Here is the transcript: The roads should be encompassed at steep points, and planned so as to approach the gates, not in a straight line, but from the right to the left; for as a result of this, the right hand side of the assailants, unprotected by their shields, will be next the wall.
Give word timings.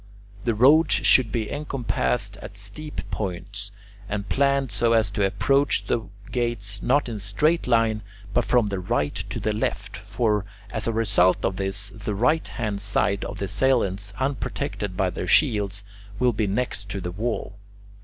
The 0.45 0.55
roads 0.55 0.95
should 0.95 1.31
be 1.31 1.51
encompassed 1.51 2.35
at 2.37 2.57
steep 2.57 3.01
points, 3.11 3.69
and 4.09 4.27
planned 4.27 4.71
so 4.71 4.93
as 4.93 5.11
to 5.11 5.23
approach 5.23 5.85
the 5.85 6.07
gates, 6.31 6.81
not 6.81 7.07
in 7.07 7.17
a 7.17 7.19
straight 7.19 7.67
line, 7.67 8.01
but 8.33 8.43
from 8.43 8.65
the 8.65 8.79
right 8.79 9.13
to 9.13 9.39
the 9.39 9.53
left; 9.53 9.95
for 9.95 10.43
as 10.71 10.87
a 10.87 10.91
result 10.91 11.45
of 11.45 11.57
this, 11.57 11.89
the 11.91 12.15
right 12.15 12.47
hand 12.47 12.81
side 12.81 13.23
of 13.25 13.37
the 13.37 13.45
assailants, 13.45 14.11
unprotected 14.17 14.97
by 14.97 15.11
their 15.11 15.27
shields, 15.27 15.83
will 16.17 16.33
be 16.33 16.47
next 16.47 16.89
the 16.89 17.11
wall. 17.11 17.59